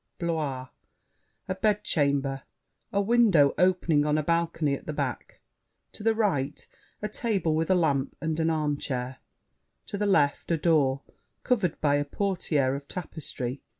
[0.17, 0.67] —Blois.
[1.47, 2.41] A bed chamber.
[2.91, 5.41] A window opening on a balcony at the back.
[5.91, 6.67] To the right,
[7.03, 9.17] a table with a lamp, and an armchair.
[9.85, 11.03] To the left a door,
[11.43, 13.61] covered by a portière of tapestry.